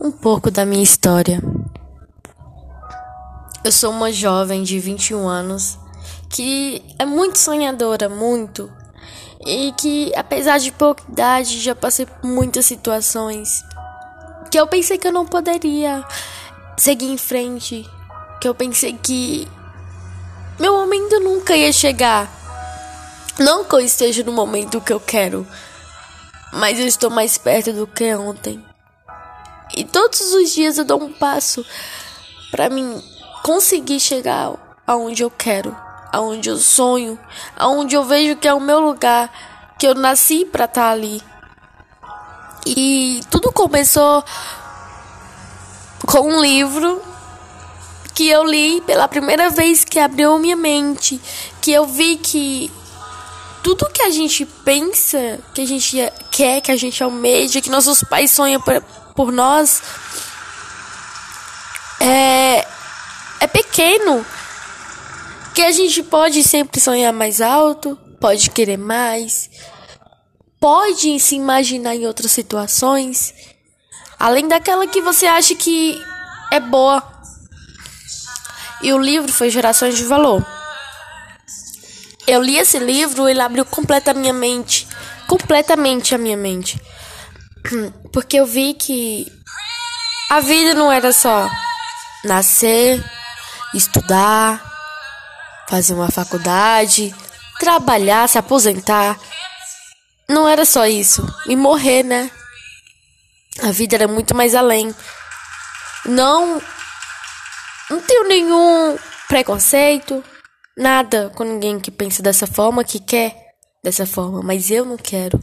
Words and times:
um 0.00 0.12
pouco 0.12 0.50
da 0.50 0.64
minha 0.64 0.82
história. 0.82 1.42
Eu 3.64 3.72
sou 3.72 3.90
uma 3.90 4.12
jovem 4.12 4.62
de 4.62 4.78
21 4.78 5.26
anos 5.26 5.78
que 6.30 6.82
é 6.98 7.04
muito 7.04 7.38
sonhadora, 7.38 8.08
muito. 8.08 8.70
E 9.44 9.72
que, 9.72 10.12
apesar 10.14 10.58
de 10.58 10.70
pouca 10.70 11.02
idade, 11.08 11.60
já 11.60 11.74
passei 11.74 12.06
por 12.06 12.28
muitas 12.28 12.66
situações 12.66 13.62
que 14.50 14.58
eu 14.58 14.66
pensei 14.66 14.98
que 14.98 15.06
eu 15.06 15.12
não 15.12 15.26
poderia 15.26 16.04
seguir 16.76 17.10
em 17.10 17.18
frente. 17.18 17.88
Que 18.40 18.48
eu 18.48 18.54
pensei 18.54 18.92
que 18.92 19.48
meu 20.60 20.74
momento 20.74 21.18
nunca 21.20 21.56
ia 21.56 21.72
chegar. 21.72 22.30
Não 23.38 23.64
que 23.64 23.74
eu 23.74 23.80
esteja 23.80 24.22
no 24.22 24.32
momento 24.32 24.80
que 24.80 24.92
eu 24.92 25.00
quero, 25.00 25.46
mas 26.52 26.78
eu 26.78 26.86
estou 26.86 27.10
mais 27.10 27.38
perto 27.38 27.72
do 27.72 27.86
que 27.86 28.14
ontem. 28.14 28.67
E 29.76 29.84
todos 29.84 30.20
os 30.34 30.50
dias 30.50 30.78
eu 30.78 30.84
dou 30.84 31.02
um 31.02 31.12
passo 31.12 31.64
para 32.50 32.68
mim 32.70 33.02
conseguir 33.42 34.00
chegar 34.00 34.52
aonde 34.86 35.22
eu 35.22 35.30
quero, 35.30 35.76
aonde 36.12 36.48
eu 36.48 36.56
sonho, 36.56 37.18
aonde 37.56 37.94
eu 37.94 38.04
vejo 38.04 38.36
que 38.36 38.48
é 38.48 38.54
o 38.54 38.60
meu 38.60 38.80
lugar, 38.80 39.30
que 39.78 39.86
eu 39.86 39.94
nasci 39.94 40.44
para 40.44 40.64
estar 40.64 40.82
tá 40.82 40.90
ali. 40.90 41.22
E 42.66 43.20
tudo 43.30 43.52
começou 43.52 44.24
com 46.06 46.20
um 46.20 46.40
livro 46.40 47.02
que 48.14 48.28
eu 48.28 48.44
li 48.44 48.80
pela 48.80 49.06
primeira 49.06 49.48
vez 49.48 49.84
que 49.84 49.98
abriu 49.98 50.38
minha 50.38 50.56
mente, 50.56 51.20
que 51.60 51.70
eu 51.70 51.86
vi 51.86 52.16
que 52.16 52.70
tudo 53.62 53.88
que 53.90 54.02
a 54.02 54.10
gente 54.10 54.44
pensa, 54.44 55.38
que 55.54 55.60
a 55.60 55.66
gente 55.66 55.96
quer, 56.30 56.60
que 56.60 56.72
a 56.72 56.76
gente 56.76 57.02
almeja, 57.02 57.60
que 57.60 57.70
nossos 57.70 58.02
pais 58.02 58.30
sonham 58.30 58.60
por, 58.60 58.82
por 59.18 59.32
nós, 59.32 59.82
é, 61.98 62.64
é 63.40 63.46
pequeno. 63.48 64.24
Que 65.52 65.62
a 65.62 65.72
gente 65.72 66.04
pode 66.04 66.44
sempre 66.44 66.80
sonhar 66.80 67.12
mais 67.12 67.40
alto, 67.40 67.98
pode 68.20 68.48
querer 68.50 68.76
mais, 68.76 69.50
pode 70.60 71.18
se 71.18 71.34
imaginar 71.34 71.96
em 71.96 72.06
outras 72.06 72.30
situações, 72.30 73.34
além 74.16 74.46
daquela 74.46 74.86
que 74.86 75.00
você 75.00 75.26
acha 75.26 75.52
que 75.56 76.00
é 76.52 76.60
boa. 76.60 77.02
E 78.80 78.92
o 78.92 78.98
livro 78.98 79.32
foi 79.32 79.50
Gerações 79.50 79.96
de 79.96 80.04
Valor. 80.04 80.46
Eu 82.24 82.40
li 82.40 82.56
esse 82.56 82.78
livro, 82.78 83.28
ele 83.28 83.40
abriu 83.40 83.64
completamente 83.64 84.28
a 84.30 84.32
minha 84.32 84.32
mente. 84.32 84.86
Completamente 85.26 86.14
a 86.14 86.18
minha 86.18 86.36
mente. 86.36 86.80
Porque 88.12 88.38
eu 88.38 88.46
vi 88.46 88.74
que 88.74 89.26
a 90.30 90.40
vida 90.40 90.74
não 90.74 90.90
era 90.90 91.12
só 91.12 91.48
nascer, 92.24 93.02
estudar, 93.74 94.62
fazer 95.68 95.94
uma 95.94 96.10
faculdade, 96.10 97.14
trabalhar, 97.58 98.28
se 98.28 98.38
aposentar. 98.38 99.18
Não 100.28 100.48
era 100.48 100.64
só 100.64 100.86
isso. 100.86 101.26
E 101.46 101.56
morrer, 101.56 102.02
né? 102.02 102.30
A 103.62 103.70
vida 103.72 103.96
era 103.96 104.08
muito 104.08 104.34
mais 104.34 104.54
além. 104.54 104.94
Não. 106.04 106.60
Não 107.90 108.00
tenho 108.00 108.28
nenhum 108.28 108.98
preconceito. 109.26 110.22
Nada 110.76 111.30
com 111.34 111.44
ninguém 111.44 111.80
que 111.80 111.90
pensa 111.90 112.22
dessa 112.22 112.46
forma, 112.46 112.84
que 112.84 113.00
quer 113.00 113.34
dessa 113.82 114.06
forma, 114.06 114.42
mas 114.42 114.70
eu 114.70 114.84
não 114.84 114.96
quero. 114.96 115.42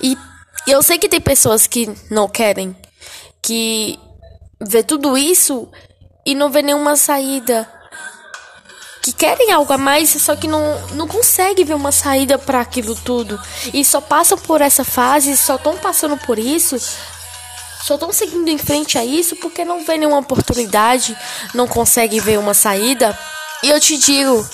E 0.00 0.16
eu 0.66 0.82
sei 0.82 0.98
que 0.98 1.08
tem 1.08 1.20
pessoas 1.20 1.66
que 1.66 1.88
não 2.10 2.28
querem, 2.28 2.76
que 3.42 3.98
vê 4.60 4.82
tudo 4.82 5.16
isso 5.16 5.68
e 6.24 6.34
não 6.34 6.50
vê 6.50 6.62
nenhuma 6.62 6.96
saída. 6.96 7.68
Que 9.02 9.12
querem 9.12 9.50
algo 9.50 9.72
a 9.72 9.78
mais, 9.78 10.10
só 10.10 10.36
que 10.36 10.46
não, 10.46 10.88
não 10.90 11.08
conseguem 11.08 11.64
ver 11.64 11.74
uma 11.74 11.90
saída 11.90 12.38
para 12.38 12.60
aquilo 12.60 12.94
tudo. 12.94 13.40
E 13.72 13.82
só 13.84 14.00
passam 14.00 14.36
por 14.36 14.60
essa 14.60 14.84
fase, 14.84 15.36
só 15.36 15.56
estão 15.56 15.76
passando 15.78 16.18
por 16.18 16.38
isso, 16.38 16.78
só 17.82 17.94
estão 17.94 18.12
seguindo 18.12 18.48
em 18.48 18.58
frente 18.58 18.98
a 18.98 19.04
isso 19.04 19.36
porque 19.36 19.64
não 19.64 19.84
vê 19.84 19.96
nenhuma 19.96 20.18
oportunidade, 20.18 21.16
não 21.54 21.66
conseguem 21.66 22.20
ver 22.20 22.38
uma 22.38 22.52
saída. 22.52 23.18
E 23.62 23.70
eu 23.70 23.80
te 23.80 23.96
digo, 23.96 24.46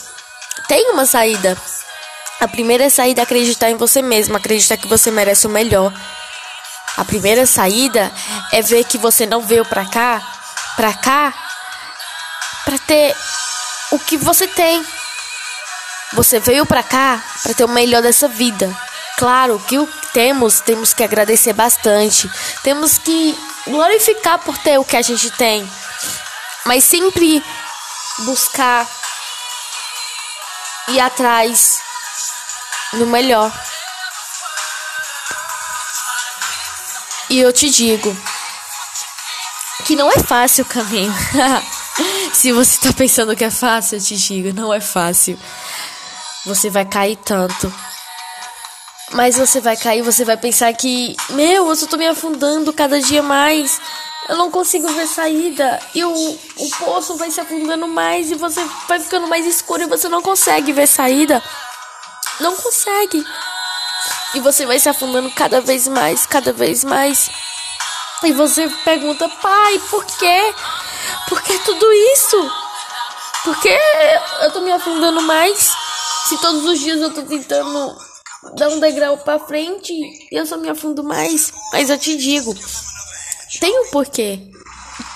tem 0.69 0.91
uma 0.93 1.06
saída. 1.06 1.56
A 2.39 2.47
primeira 2.47 2.91
saída 2.91 3.23
é 3.23 3.25
acreditar 3.25 3.71
em 3.71 3.77
você 3.77 4.03
mesmo, 4.03 4.37
acreditar 4.37 4.77
que 4.77 4.87
você 4.87 5.11
merece 5.11 5.47
o 5.47 5.51
melhor. 5.51 5.93
A 6.97 7.05
primeira 7.05 7.47
saída 7.47 8.13
é 8.53 8.61
ver 8.61 8.85
que 8.85 8.99
você 8.99 9.25
não 9.25 9.41
veio 9.41 9.65
pra 9.65 9.87
cá, 9.87 10.23
pra 10.77 10.93
cá, 10.93 11.35
pra 12.65 12.79
ter 12.79 13.17
o 13.91 13.99
que 13.99 14.17
você 14.17 14.47
tem. 14.47 14.85
Você 16.13 16.39
veio 16.39 16.67
pra 16.67 16.83
cá 16.83 17.23
pra 17.43 17.55
ter 17.55 17.65
o 17.65 17.69
melhor 17.69 18.03
dessa 18.03 18.29
vida. 18.29 18.71
Claro 19.19 19.59
que 19.67 19.79
o 19.79 19.87
que 19.87 20.07
temos, 20.09 20.61
temos 20.61 20.93
que 20.93 21.03
agradecer 21.03 21.55
bastante. 21.55 22.31
Temos 22.63 22.99
que 22.99 23.39
glorificar 23.67 24.39
por 24.41 24.57
ter 24.59 24.79
o 24.79 24.85
que 24.85 24.97
a 24.97 25.03
gente 25.03 25.31
tem. 25.31 25.69
Mas 26.67 26.85
sempre 26.85 27.43
buscar 28.19 28.87
ir 30.89 31.01
atrás 31.01 31.86
no 32.95 33.07
melhor. 33.07 33.53
E 37.29 37.41
eu 37.41 37.53
te 37.53 37.69
digo 37.69 38.17
que 39.85 39.97
não 39.97 40.11
é 40.11 40.19
fácil 40.19 40.65
o 40.65 40.69
caminho. 40.69 41.13
Se 42.33 42.53
você 42.53 42.79
tá 42.79 42.93
pensando 42.93 43.35
que 43.35 43.45
é 43.45 43.51
fácil, 43.51 43.99
eu 43.99 44.03
te 44.03 44.17
digo, 44.17 44.53
não 44.53 44.73
é 44.73 44.81
fácil. 44.81 45.39
Você 46.45 46.71
vai 46.71 46.85
cair 46.85 47.17
tanto. 47.17 47.73
Mas 49.13 49.37
você 49.37 49.61
vai 49.61 49.77
cair, 49.77 50.03
você 50.03 50.25
vai 50.25 50.37
pensar 50.37 50.73
que, 50.73 51.17
meu, 51.31 51.69
eu 51.69 51.77
só 51.77 51.87
tô 51.87 51.97
me 51.97 52.07
afundando 52.07 52.73
cada 52.73 53.01
dia 53.01 53.23
mais. 53.23 53.81
Eu 54.29 54.37
não 54.37 54.51
consigo 54.51 54.89
ver 54.89 55.07
saída. 55.07 55.81
E 55.95 56.05
o, 56.05 56.13
o 56.13 56.71
poço 56.79 57.17
vai 57.17 57.31
se 57.31 57.41
afundando 57.41 57.87
mais 57.87 58.31
e 58.31 58.35
você 58.35 58.65
vai 58.89 58.99
ficando 59.01 59.29
mais 59.29 59.47
escuro 59.47 59.83
e 59.83 59.87
você 59.87 60.09
não 60.09 60.21
consegue 60.21 60.73
ver 60.73 60.87
saída. 60.87 61.43
Não 62.41 62.55
consegue. 62.57 63.25
E 64.35 64.41
você 64.41 64.67
vai 64.67 64.79
se 64.79 64.89
afundando 64.89 65.31
cada 65.31 65.61
vez 65.61 65.89
mais, 65.89 66.27
cada 66.27 66.53
vez 66.53 66.85
mais. 66.85 67.31
E 68.23 68.33
você 68.33 68.69
pergunta, 68.85 69.29
pai, 69.29 69.79
por 69.91 70.05
quê? 70.05 70.55
Por 71.29 71.43
que 71.43 71.59
tudo 71.61 71.93
isso? 71.93 72.51
Por 73.45 73.61
que 73.61 73.79
eu 74.43 74.53
tô 74.53 74.61
me 74.61 74.73
afundando 74.73 75.23
mais? 75.23 75.73
Se 76.29 76.37
todos 76.39 76.65
os 76.65 76.81
dias 76.81 77.01
eu 77.01 77.15
tô 77.15 77.23
tentando 77.23 77.97
dar 78.55 78.69
um 78.69 78.81
degrau 78.81 79.19
pra 79.19 79.39
frente 79.39 79.93
e 79.93 80.37
eu 80.37 80.45
só 80.47 80.57
me 80.57 80.69
afundo 80.69 81.05
mais. 81.05 81.53
Mas 81.73 81.89
eu 81.89 81.99
te 81.99 82.17
digo, 82.17 82.55
tem 83.61 83.81
um 83.81 83.91
porquê. 83.91 84.51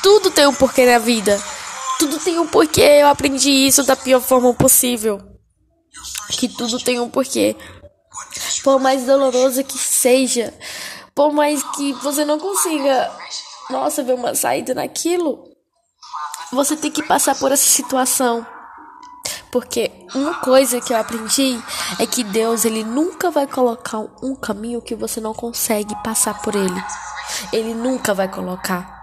Tudo 0.03 0.30
tem 0.30 0.47
um 0.47 0.54
porquê 0.54 0.86
na 0.86 0.98
vida. 0.98 1.42
Tudo 1.98 2.19
tem 2.19 2.38
um 2.38 2.47
porquê. 2.47 2.98
Eu 3.00 3.09
aprendi 3.09 3.50
isso 3.50 3.82
da 3.82 3.97
pior 3.97 4.20
forma 4.20 4.54
possível. 4.54 5.29
Que 6.40 6.48
tudo 6.48 6.82
tem 6.82 6.98
um 6.98 7.10
porquê. 7.10 7.54
Por 8.64 8.80
mais 8.80 9.04
doloroso 9.04 9.62
que 9.62 9.76
seja, 9.76 10.54
por 11.14 11.34
mais 11.34 11.62
que 11.74 11.92
você 11.92 12.24
não 12.24 12.38
consiga, 12.38 13.12
nossa, 13.68 14.02
ver 14.02 14.14
uma 14.14 14.34
saída 14.34 14.72
naquilo, 14.72 15.44
você 16.50 16.78
tem 16.78 16.90
que 16.90 17.02
passar 17.02 17.34
por 17.34 17.52
essa 17.52 17.68
situação. 17.68 18.46
Porque 19.52 19.92
uma 20.14 20.32
coisa 20.36 20.80
que 20.80 20.94
eu 20.94 20.96
aprendi 20.96 21.62
é 21.98 22.06
que 22.06 22.24
Deus 22.24 22.64
ele 22.64 22.84
nunca 22.84 23.30
vai 23.30 23.46
colocar 23.46 23.98
um 24.22 24.34
caminho 24.34 24.80
que 24.80 24.94
você 24.94 25.20
não 25.20 25.34
consegue 25.34 25.94
passar 26.02 26.40
por 26.40 26.54
ele. 26.54 26.82
Ele 27.52 27.74
nunca 27.74 28.15
vai 28.15 28.28
colocar. 28.28 28.98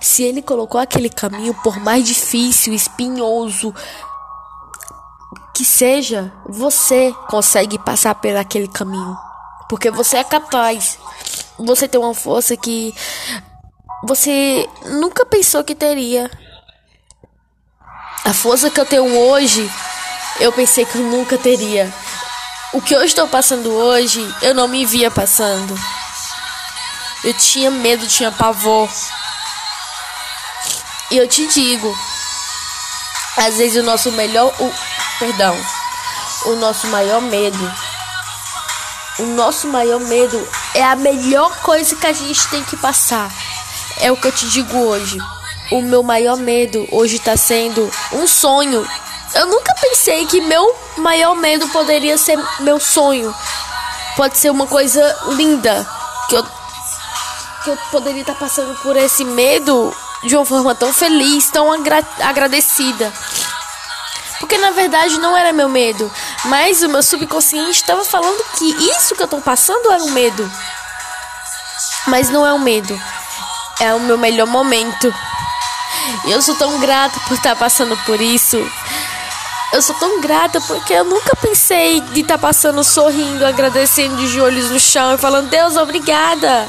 Se 0.00 0.24
ele 0.24 0.42
colocou 0.42 0.80
aquele 0.80 1.10
caminho, 1.10 1.54
por 1.62 1.78
mais 1.78 2.04
difícil, 2.04 2.74
espinhoso 2.74 3.72
que 5.54 5.64
seja, 5.64 6.32
você 6.48 7.14
consegue 7.28 7.78
passar 7.78 8.14
por 8.14 8.36
aquele 8.36 8.68
caminho. 8.68 9.16
Porque 9.68 9.90
você 9.90 10.18
é 10.18 10.24
capaz. 10.24 10.98
Você 11.58 11.86
tem 11.86 12.00
uma 12.00 12.14
força 12.14 12.56
que 12.56 12.94
você 14.02 14.68
nunca 14.86 15.26
pensou 15.26 15.62
que 15.62 15.74
teria. 15.74 16.30
A 18.24 18.32
força 18.32 18.70
que 18.70 18.80
eu 18.80 18.86
tenho 18.86 19.04
hoje, 19.04 19.70
eu 20.40 20.52
pensei 20.52 20.84
que 20.84 20.96
eu 20.96 21.02
nunca 21.02 21.36
teria. 21.36 21.92
O 22.72 22.80
que 22.80 22.94
eu 22.94 23.02
estou 23.02 23.28
passando 23.28 23.70
hoje, 23.70 24.26
eu 24.42 24.54
não 24.54 24.68
me 24.68 24.86
via 24.86 25.10
passando. 25.10 25.74
Eu 27.22 27.34
tinha 27.34 27.70
medo, 27.70 28.06
tinha 28.06 28.32
pavor. 28.32 28.88
E 31.10 31.18
eu 31.18 31.28
te 31.28 31.46
digo, 31.48 31.92
às 33.36 33.56
vezes 33.56 33.82
o 33.82 33.84
nosso 33.84 34.12
melhor, 34.12 34.54
perdão, 35.20 35.54
o 36.46 36.56
nosso 36.56 36.86
maior 36.86 37.20
medo, 37.20 37.72
o 39.18 39.26
nosso 39.26 39.68
maior 39.68 40.00
medo 40.00 40.48
é 40.74 40.82
a 40.82 40.96
melhor 40.96 41.54
coisa 41.58 41.94
que 41.94 42.06
a 42.06 42.12
gente 42.12 42.48
tem 42.48 42.64
que 42.64 42.76
passar. 42.78 43.30
É 44.00 44.10
o 44.10 44.16
que 44.16 44.28
eu 44.28 44.32
te 44.32 44.48
digo 44.48 44.78
hoje. 44.78 45.18
O 45.70 45.82
meu 45.82 46.02
maior 46.02 46.38
medo 46.38 46.88
hoje 46.90 47.18
tá 47.18 47.36
sendo 47.36 47.88
um 48.12 48.26
sonho. 48.26 48.88
Eu 49.34 49.46
nunca 49.46 49.74
pensei 49.74 50.24
que 50.24 50.40
meu 50.40 50.74
maior 50.96 51.36
medo 51.36 51.68
poderia 51.68 52.16
ser 52.16 52.38
meu 52.60 52.80
sonho. 52.80 53.32
Pode 54.16 54.38
ser 54.38 54.50
uma 54.50 54.66
coisa 54.66 55.16
linda. 55.36 55.86
Que 56.30 56.36
eu, 56.36 56.46
que 57.64 57.70
eu 57.70 57.78
poderia 57.90 58.22
estar 58.22 58.32
tá 58.32 58.40
passando 58.40 58.74
por 58.80 58.96
esse 58.96 59.22
medo 59.22 59.94
de 60.24 60.34
uma 60.34 60.46
forma 60.46 60.74
tão 60.74 60.92
feliz, 60.92 61.50
tão 61.50 61.70
agra 61.70 62.02
agradecida. 62.20 63.12
Porque 64.40 64.56
na 64.56 64.70
verdade 64.70 65.18
não 65.18 65.36
era 65.36 65.52
meu 65.52 65.68
medo, 65.68 66.10
mas 66.46 66.82
o 66.82 66.88
meu 66.88 67.02
subconsciente 67.02 67.72
estava 67.72 68.04
falando 68.04 68.42
que 68.56 68.64
isso 68.90 69.14
que 69.14 69.22
eu 69.22 69.26
estou 69.26 69.40
passando 69.40 69.92
era 69.92 70.02
um 70.02 70.10
medo. 70.10 70.50
Mas 72.06 72.30
não 72.30 72.46
é 72.46 72.52
um 72.52 72.58
medo, 72.58 72.98
é 73.78 73.94
o 73.94 74.00
meu 74.00 74.16
melhor 74.16 74.46
momento. 74.46 75.14
E 76.24 76.32
eu 76.32 76.40
sou 76.40 76.54
tão 76.54 76.80
grata 76.80 77.20
por 77.28 77.34
estar 77.34 77.54
passando 77.54 77.96
por 77.98 78.18
isso. 78.20 78.56
Eu 79.72 79.82
sou 79.82 79.94
tão 79.96 80.20
grata 80.20 80.60
porque 80.62 80.94
eu 80.94 81.04
nunca 81.04 81.36
pensei 81.36 82.00
de 82.00 82.22
estar 82.22 82.38
passando 82.38 82.82
sorrindo, 82.82 83.46
agradecendo 83.46 84.26
de 84.26 84.40
olhos 84.40 84.70
no 84.70 84.80
chão 84.80 85.14
e 85.14 85.18
falando: 85.18 85.50
Deus, 85.50 85.76
obrigada. 85.76 86.66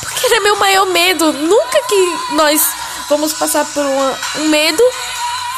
Porque 0.00 0.26
era 0.26 0.40
meu 0.40 0.56
maior 0.56 0.86
medo. 0.86 1.32
Nunca 1.32 1.82
que 1.82 2.18
nós 2.32 2.66
vamos 3.08 3.34
passar 3.34 3.64
por 3.66 3.84
uma, 3.84 4.18
um 4.38 4.48
medo 4.48 4.82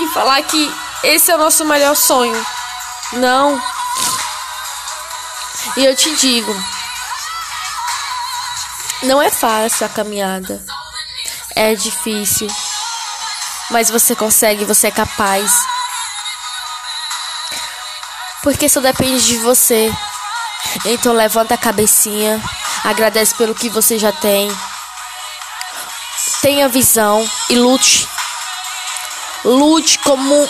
e 0.00 0.08
falar 0.08 0.42
que 0.42 0.74
esse 1.04 1.30
é 1.30 1.34
o 1.34 1.38
nosso 1.38 1.64
maior 1.64 1.94
sonho. 1.94 2.46
Não. 3.14 3.60
E 5.76 5.84
eu 5.84 5.94
te 5.96 6.14
digo, 6.16 6.54
não 9.02 9.20
é 9.20 9.30
fácil 9.30 9.86
a 9.86 9.88
caminhada. 9.88 10.62
É 11.54 11.74
difícil. 11.74 12.48
Mas 13.70 13.90
você 13.90 14.14
consegue, 14.14 14.64
você 14.64 14.88
é 14.88 14.90
capaz. 14.90 15.52
Porque 18.42 18.68
só 18.68 18.80
depende 18.80 19.26
de 19.26 19.38
você. 19.38 19.92
Então 20.84 21.12
levanta 21.12 21.54
a 21.54 21.58
cabecinha, 21.58 22.40
agradece 22.84 23.34
pelo 23.34 23.54
que 23.54 23.68
você 23.68 23.98
já 23.98 24.12
tem. 24.12 24.50
Tenha 26.40 26.68
visão 26.68 27.28
e 27.50 27.56
lute 27.56 28.08
Lute 29.44 29.98
como 30.00 30.48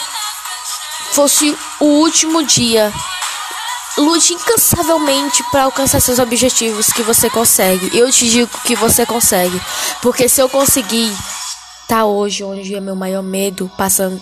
fosse 1.13 1.57
o 1.81 1.85
último 1.85 2.45
dia. 2.45 2.93
Lute 3.99 4.35
incansavelmente 4.35 5.43
para 5.51 5.65
alcançar 5.65 6.01
seus 6.01 6.19
objetivos 6.19 6.93
que 6.93 7.03
você 7.03 7.29
consegue. 7.29 7.97
Eu 7.97 8.11
te 8.11 8.29
digo 8.29 8.51
que 8.65 8.75
você 8.75 9.05
consegue. 9.05 9.61
Porque 10.01 10.29
se 10.29 10.41
eu 10.41 10.49
conseguir 10.49 11.13
tá 11.89 12.05
hoje 12.05 12.43
onde 12.43 12.75
é 12.75 12.81
meu 12.81 12.97
maior 12.97 13.23
medo, 13.23 13.71
passando 13.77 14.21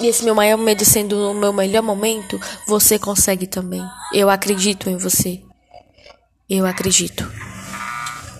esse 0.00 0.24
meu 0.24 0.34
maior 0.34 0.56
medo 0.56 0.84
sendo 0.84 1.30
o 1.30 1.34
meu 1.34 1.52
melhor 1.52 1.82
momento, 1.82 2.40
você 2.66 2.98
consegue 2.98 3.46
também. 3.46 3.82
Eu 4.12 4.30
acredito 4.30 4.90
em 4.90 4.96
você. 4.96 5.40
Eu 6.48 6.66
acredito. 6.66 7.28